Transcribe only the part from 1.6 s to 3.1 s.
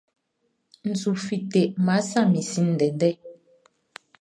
Nʼma sa min sin ndɛndɛ.